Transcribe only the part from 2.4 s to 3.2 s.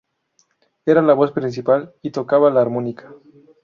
la armónica.